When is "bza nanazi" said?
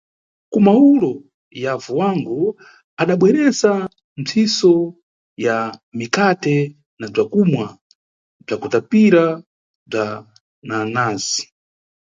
9.89-11.43